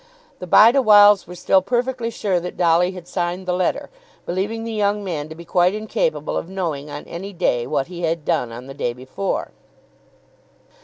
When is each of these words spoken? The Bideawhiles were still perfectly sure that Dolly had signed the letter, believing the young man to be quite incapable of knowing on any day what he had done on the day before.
The 0.39 0.47
Bideawhiles 0.47 1.27
were 1.27 1.35
still 1.35 1.61
perfectly 1.61 2.09
sure 2.09 2.39
that 2.39 2.57
Dolly 2.57 2.93
had 2.93 3.07
signed 3.07 3.45
the 3.45 3.53
letter, 3.53 3.91
believing 4.25 4.63
the 4.63 4.71
young 4.73 5.03
man 5.03 5.29
to 5.29 5.35
be 5.35 5.45
quite 5.45 5.75
incapable 5.75 6.37
of 6.37 6.49
knowing 6.49 6.89
on 6.89 7.03
any 7.03 7.33
day 7.33 7.67
what 7.67 7.85
he 7.85 8.01
had 8.01 8.25
done 8.25 8.51
on 8.51 8.65
the 8.65 8.73
day 8.73 8.93
before. 8.93 9.51